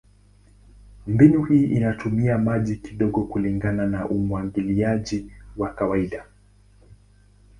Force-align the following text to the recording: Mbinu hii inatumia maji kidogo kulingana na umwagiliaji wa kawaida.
Mbinu 1.07 1.43
hii 1.43 1.65
inatumia 1.65 2.37
maji 2.37 2.75
kidogo 2.75 3.23
kulingana 3.23 3.87
na 3.87 4.09
umwagiliaji 4.09 5.31
wa 5.57 5.73
kawaida. 5.73 6.25